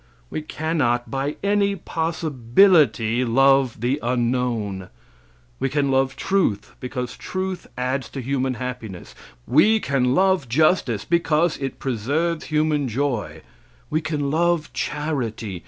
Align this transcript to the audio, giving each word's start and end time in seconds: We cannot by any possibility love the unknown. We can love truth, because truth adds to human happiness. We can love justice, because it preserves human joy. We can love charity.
We 0.31 0.41
cannot 0.41 1.11
by 1.11 1.35
any 1.43 1.75
possibility 1.75 3.23
love 3.23 3.81
the 3.81 3.99
unknown. 4.01 4.89
We 5.59 5.69
can 5.69 5.91
love 5.91 6.15
truth, 6.15 6.73
because 6.79 7.15
truth 7.15 7.67
adds 7.77 8.09
to 8.09 8.19
human 8.21 8.55
happiness. 8.55 9.13
We 9.45 9.79
can 9.79 10.15
love 10.15 10.49
justice, 10.49 11.05
because 11.05 11.55
it 11.59 11.77
preserves 11.77 12.45
human 12.45 12.87
joy. 12.87 13.43
We 13.91 14.01
can 14.01 14.31
love 14.31 14.73
charity. 14.73 15.59